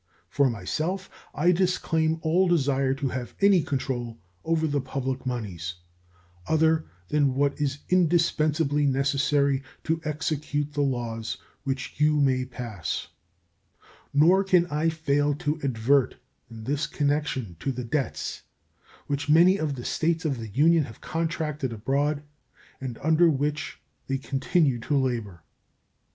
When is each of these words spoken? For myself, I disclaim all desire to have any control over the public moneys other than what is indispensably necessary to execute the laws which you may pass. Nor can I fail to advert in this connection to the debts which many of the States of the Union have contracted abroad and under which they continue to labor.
For 0.29 0.49
myself, 0.49 1.11
I 1.31 1.51
disclaim 1.51 2.17
all 2.23 2.47
desire 2.47 2.95
to 2.95 3.09
have 3.09 3.35
any 3.39 3.61
control 3.61 4.17
over 4.43 4.65
the 4.65 4.81
public 4.81 5.27
moneys 5.27 5.75
other 6.47 6.87
than 7.09 7.35
what 7.35 7.61
is 7.61 7.77
indispensably 7.87 8.87
necessary 8.87 9.61
to 9.83 10.01
execute 10.03 10.73
the 10.73 10.81
laws 10.81 11.37
which 11.65 11.99
you 12.01 12.19
may 12.19 12.45
pass. 12.45 13.09
Nor 14.11 14.43
can 14.43 14.65
I 14.71 14.89
fail 14.89 15.35
to 15.35 15.61
advert 15.61 16.15
in 16.49 16.63
this 16.63 16.87
connection 16.87 17.55
to 17.59 17.71
the 17.71 17.83
debts 17.83 18.41
which 19.05 19.29
many 19.29 19.57
of 19.57 19.75
the 19.75 19.85
States 19.85 20.25
of 20.25 20.39
the 20.39 20.47
Union 20.49 20.85
have 20.85 20.99
contracted 20.99 21.71
abroad 21.71 22.23
and 22.79 22.97
under 23.03 23.29
which 23.29 23.79
they 24.07 24.17
continue 24.17 24.79
to 24.79 24.97
labor. 24.97 25.43